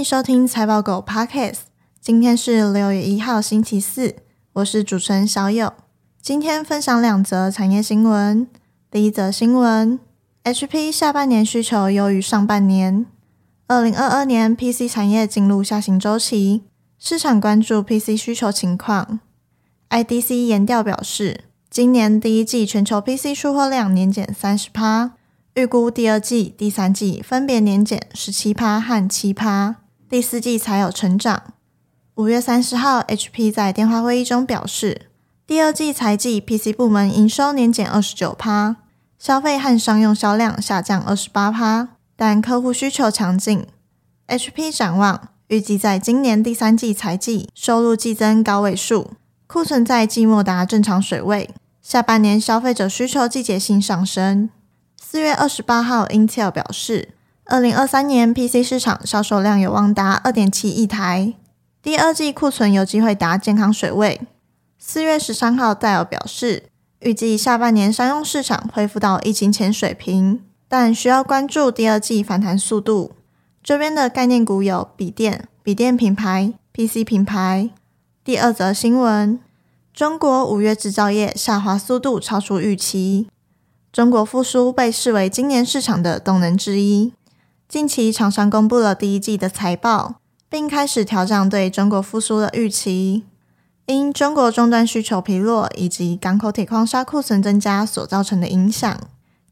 [0.00, 1.58] 迎收听财报狗 Podcast。
[2.00, 4.16] 今天是六月一号，星期四，
[4.54, 5.74] 我是主持人小友。
[6.22, 8.46] 今天分享两则产业新闻。
[8.90, 10.00] 第一则新闻
[10.42, 13.04] ：HP 下半年需求优于上半年。
[13.66, 16.62] 二零二二年 PC 产业进入下行周期，
[16.98, 19.20] 市场关注 PC 需求情况。
[19.90, 25.12] IDC 研调表示，今年第一季全球 PC 出货量年减三十趴。
[25.54, 29.76] 预估第二季、第三季分别年减十七趴和七趴，
[30.10, 31.40] 第四季才有成长。
[32.16, 35.02] 五月三十号，HP 在电话会议中表示，
[35.46, 38.74] 第二季财季 PC 部门营收年减二十九趴，
[39.20, 43.64] 消费和商用销量下降二十八趴，但客户需求强劲。
[44.26, 49.12] HP 展望，预计在今年第三季财季收入季增高位数，
[49.46, 54.50] 库存在季末达正常水位，下半年消费者需求季节性上升。
[55.00, 57.10] 四月二十八号，Intel 表示，
[57.50, 61.34] 二零二三年 PC 市场销售量有望达二点七亿台，
[61.82, 64.20] 第二季库存有机会达健康水位。
[64.78, 66.70] 四月十三号戴尔表示，
[67.00, 73.16] 预计下半年商用市场恢复到疫情前水平，但需要关注第二季反弹速度。
[73.64, 77.70] 这边的概念股有笔电、笔电品牌、PC 品牌。
[78.22, 79.40] 第二则新闻，
[79.92, 83.26] 中国五月制造业下滑速度超出预期。
[83.92, 87.12] 中国复苏被视为今年市场的动能之一。
[87.70, 90.16] 近期，厂商公布了第一季的财报，
[90.48, 93.22] 并开始调整对中国复苏的预期。
[93.86, 99.00] 因中国终端需求疲弱以及港口铁矿砂库存增加所造成的影响，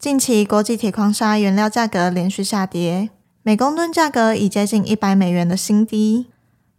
[0.00, 3.10] 近期国际铁矿砂原料价格连续下跌，
[3.44, 6.26] 每公吨价格已接近一百美元的新低。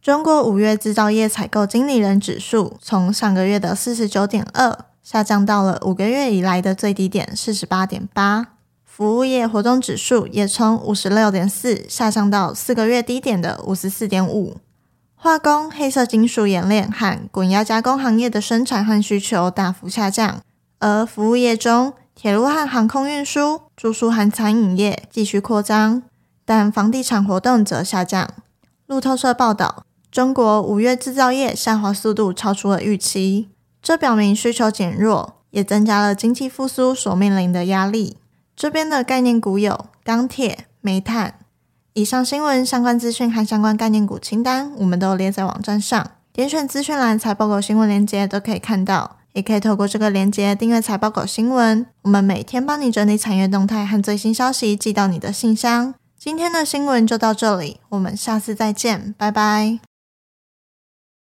[0.01, 4.77] 中国五月制造业采购经理人指数从上个月的四十九点二。
[5.01, 8.47] 下降到了五个月以来的最低点四十八点八，
[8.99, 14.57] 服务业活动指数也从五十六点四下降到四个月低点的五十四点五。
[15.15, 20.41] 化工、黑色金属冶炼和滚压加工行业的生产和需求大幅下降，
[20.79, 26.03] 而服务业中，铁路和航空运输、住宿和餐饮业继续扩张，
[26.43, 28.29] 但房地产活动则下降。
[28.85, 33.47] 路透社报道，中国五月制造业下滑速度超出了预期。
[33.81, 38.17] 这表明需求减弱，也增加了经济复苏所面临的压力。
[38.59, 41.35] 这边的概念股有钢铁、煤炭。
[41.93, 49.15] 以上新闻相关资讯和相关概念股清单，我们都列在网站上，点选资讯栏财报狗新闻链接都可以看到。
[49.31, 55.93] 也可以透过这个链接订阅财报狗新闻，我们每天帮你整理产业动态和最新消息，寄到你的信箱。
[56.17, 59.79] 今天的新闻就到这里，我们下次再见，拜拜。